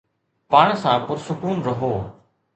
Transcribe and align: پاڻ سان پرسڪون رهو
پاڻ 0.51 0.67
سان 0.83 0.97
پرسڪون 1.07 1.57
رهو 1.67 1.93